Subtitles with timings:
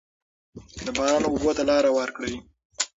[0.85, 2.33] د باران اوبو ته لاره ورکړئ.